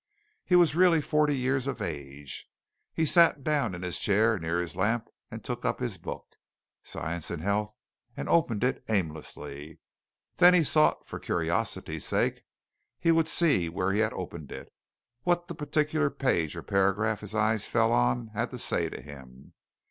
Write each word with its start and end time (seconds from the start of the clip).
He 0.43 0.55
was 0.55 0.73
really 0.73 0.99
forty 0.99 1.37
years 1.37 1.67
of 1.67 1.79
age. 1.79 2.49
He 2.91 3.05
sat 3.05 3.43
down 3.43 3.75
in 3.75 3.83
his 3.83 3.99
chair 3.99 4.39
near 4.39 4.59
his 4.59 4.75
lamp 4.75 5.07
and 5.29 5.43
took 5.43 5.63
up 5.63 5.79
his 5.79 5.99
book, 5.99 6.25
"Science 6.83 7.29
and 7.29 7.43
Health," 7.43 7.75
and 8.17 8.27
opened 8.27 8.63
it 8.63 8.83
aimlessly. 8.89 9.79
Then 10.37 10.55
he 10.55 10.63
thought 10.63 11.07
for 11.07 11.19
curiosity's 11.19 12.07
sake 12.07 12.41
he 12.97 13.11
would 13.11 13.27
see 13.27 13.69
where 13.69 13.91
he 13.91 13.99
had 13.99 14.11
opened 14.13 14.51
it 14.51 14.73
what 15.21 15.47
the 15.47 15.53
particular 15.53 16.09
page 16.09 16.55
or 16.55 16.63
paragraph 16.63 17.19
his 17.19 17.35
eye 17.35 17.59
fell 17.59 17.91
on 17.91 18.29
had 18.33 18.49
to 18.49 18.57
say 18.57 18.89
to 18.89 19.01
him. 19.03 19.53